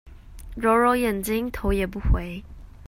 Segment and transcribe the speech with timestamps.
[0.57, 2.43] 揉揉眼睛頭也不回